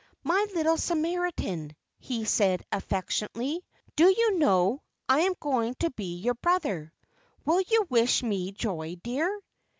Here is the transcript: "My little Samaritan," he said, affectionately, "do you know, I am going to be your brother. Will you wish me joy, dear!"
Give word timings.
"My 0.23 0.43
little 0.55 0.77
Samaritan," 0.77 1.75
he 1.99 2.25
said, 2.25 2.63
affectionately, 2.71 3.63
"do 3.95 4.05
you 4.05 4.39
know, 4.39 4.81
I 5.07 5.19
am 5.19 5.35
going 5.39 5.75
to 5.75 5.91
be 5.91 6.15
your 6.17 6.33
brother. 6.33 6.91
Will 7.45 7.61
you 7.61 7.85
wish 7.87 8.23
me 8.23 8.51
joy, 8.51 8.95
dear!" 9.03 9.39